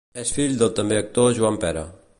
És 0.21 0.31
fill 0.37 0.55
del 0.61 0.71
també 0.79 0.99
actor 1.03 1.29
Joan 1.41 1.65
Pera. 1.67 1.87